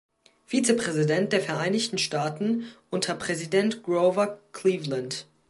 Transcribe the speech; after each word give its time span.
Vizepräsident 0.47 1.31
der 1.31 1.41
Vereinigten 1.41 1.99
Staaten 1.99 2.65
unter 2.89 3.13
Präsident 3.13 3.83
Grover 3.83 4.39
Cleveland. 4.51 5.27